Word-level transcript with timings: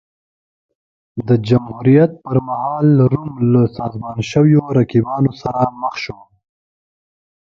د 1.27 1.29
جمهوریت 1.47 2.11
پرمهال 2.25 2.87
روم 3.11 3.31
له 3.53 3.61
سازمان 3.77 4.17
شویو 4.31 4.63
رقیبانو 4.79 5.31
سره 5.41 5.61
مخ 5.81 5.95
شو 6.03 6.17